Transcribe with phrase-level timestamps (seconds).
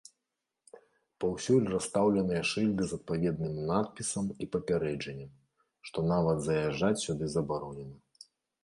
[1.23, 5.31] Паўсюль расстаўленыя шыльды з адпаведным надпісам і папярэджаннем,
[5.91, 7.97] што нават заязджаць сюды забаронена.